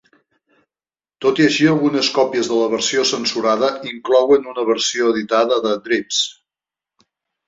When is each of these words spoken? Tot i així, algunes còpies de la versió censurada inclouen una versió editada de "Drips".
Tot 1.25 1.41
i 1.41 1.43
així, 1.49 1.65
algunes 1.73 2.07
còpies 2.15 2.49
de 2.51 2.57
la 2.61 2.69
versió 2.71 3.03
censurada 3.09 3.69
inclouen 3.91 4.47
una 4.55 4.63
versió 4.71 5.11
editada 5.13 5.61
de 5.67 5.75
"Drips". 5.89 6.23